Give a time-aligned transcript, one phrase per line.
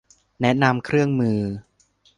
[0.41, 1.39] แนะนำเครื่องมือ